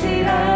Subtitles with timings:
[0.00, 0.49] tirar.